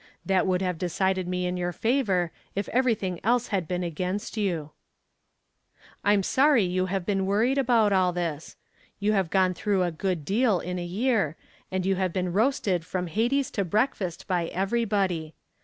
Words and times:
That 0.25 0.47
would 0.47 0.63
have 0.63 0.79
decided 0.79 1.27
me 1.27 1.45
in 1.45 1.57
your 1.57 1.71
favor 1.71 2.31
if 2.55 2.67
everything 2.69 3.19
else 3.23 3.49
had 3.49 3.67
been 3.67 3.83
against 3.83 4.35
you. 4.35 4.71
"I'm 6.03 6.23
sorry 6.23 6.63
you've 6.63 7.05
been 7.05 7.27
worried 7.27 7.59
about 7.59 7.93
all 7.93 8.11
this. 8.11 8.55
You 8.99 9.11
have 9.13 9.29
gone 9.29 9.53
through 9.53 9.83
a 9.83 9.91
good 9.91 10.25
deal 10.25 10.59
in 10.59 10.79
a 10.79 10.83
year 10.83 11.37
and 11.71 11.85
you 11.85 11.97
have 11.97 12.13
been 12.13 12.33
roasted 12.33 12.83
from 12.83 13.05
Hades 13.05 13.51
to 13.51 13.63
breakfast 13.63 14.25
by 14.27 14.47
everybody. 14.47 15.35